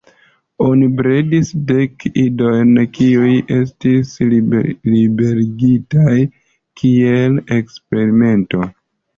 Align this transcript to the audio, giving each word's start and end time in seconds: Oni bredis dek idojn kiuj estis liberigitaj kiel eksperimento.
Oni 0.67 0.85
bredis 0.99 1.49
dek 1.71 2.05
idojn 2.21 2.71
kiuj 2.95 3.35
estis 3.57 4.15
liberigitaj 4.31 6.17
kiel 6.83 7.41
eksperimento. 7.61 8.67